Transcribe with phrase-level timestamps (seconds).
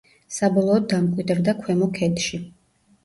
[0.35, 2.41] საბოლოოდ დამკვიდრდა ქვემო ქედში.